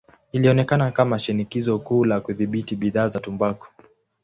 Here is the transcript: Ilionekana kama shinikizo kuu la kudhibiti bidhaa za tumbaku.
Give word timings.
Ilionekana 0.31 0.91
kama 0.91 1.19
shinikizo 1.19 1.79
kuu 1.79 2.05
la 2.05 2.21
kudhibiti 2.21 2.75
bidhaa 2.75 3.07
za 3.07 3.19
tumbaku. 3.19 3.67